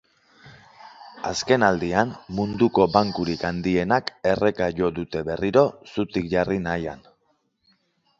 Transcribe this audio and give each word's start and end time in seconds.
Azkenaldian 1.31 2.13
munduko 2.39 2.87
bankurik 2.95 3.43
handienak 3.49 4.09
erreka 4.31 4.71
jo 4.79 4.89
dute 5.01 5.21
berriro 5.29 5.65
zutik 5.93 6.31
jarri 6.33 6.59
nahian. 6.69 7.05